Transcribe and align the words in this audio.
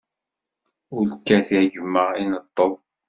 Ur 0.95 1.03
kkat 1.13 1.47
a 1.59 1.61
gma 1.73 2.03
ineṭṭeḍ! 2.23 2.73